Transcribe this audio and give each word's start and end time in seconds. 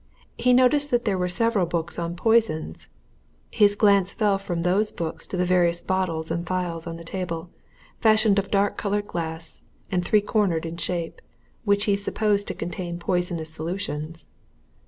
He 0.35 0.51
noticed 0.51 0.89
that 0.89 1.05
there 1.05 1.19
were 1.19 1.29
several 1.29 1.67
books 1.67 1.99
on 1.99 2.15
poisons; 2.15 2.87
his 3.51 3.75
glance 3.75 4.11
fell 4.13 4.39
from 4.39 4.63
those 4.63 4.91
books 4.91 5.27
to 5.27 5.37
various 5.45 5.79
bottles 5.79 6.31
and 6.31 6.43
phials 6.47 6.87
on 6.87 6.97
the 6.97 7.03
table, 7.03 7.51
fashioned 7.99 8.39
of 8.39 8.49
dark 8.49 8.77
coloured 8.79 9.05
glass 9.05 9.61
and 9.91 10.03
three 10.03 10.21
cornered 10.21 10.65
in 10.65 10.77
shape, 10.77 11.21
which 11.65 11.85
he 11.85 11.95
supposed 11.95 12.47
to 12.47 12.55
contain 12.55 12.97
poisonous 12.97 13.53
solutions. 13.53 14.27